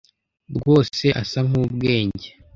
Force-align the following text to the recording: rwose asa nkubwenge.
rwose 0.55 1.05
asa 1.21 1.39
nkubwenge. 1.47 2.29